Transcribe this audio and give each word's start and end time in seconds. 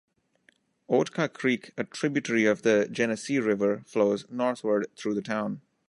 Oatka 0.89 1.31
Creek, 1.31 1.73
a 1.77 1.83
tributary 1.83 2.45
of 2.45 2.63
the 2.63 2.87
Genesee 2.91 3.37
River, 3.37 3.83
flows 3.85 4.27
northward 4.31 4.87
through 4.97 5.13
the 5.13 5.21
town. 5.21 5.61